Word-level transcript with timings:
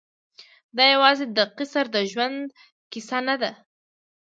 دا 0.77 0.85
یوازې 0.93 1.25
د 1.37 1.39
قیصر 1.57 1.85
د 1.95 1.97
ژوندلیک 2.11 2.55
کیسه 2.91 3.17
نه 3.27 3.35
ده. 3.41 3.51